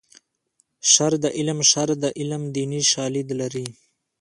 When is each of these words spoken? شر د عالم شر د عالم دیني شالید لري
شر 0.91 1.13
د 1.23 1.25
عالم 1.37 1.59
شر 1.71 1.89
د 2.03 2.05
عالم 2.17 2.43
دیني 2.55 2.81
شالید 2.91 3.27
لري 3.39 3.65